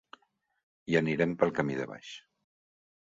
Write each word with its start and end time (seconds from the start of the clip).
Hi 0.93 0.97
anirem 1.01 1.37
pel 1.43 1.53
camí 1.59 1.77
de 1.83 1.89
baix. 1.93 2.11